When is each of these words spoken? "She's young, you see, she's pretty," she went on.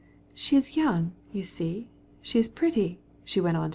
"She's 0.33 0.75
young, 0.75 1.11
you 1.31 1.43
see, 1.43 1.87
she's 2.23 2.49
pretty," 2.49 2.97
she 3.23 3.39
went 3.39 3.57
on. 3.57 3.69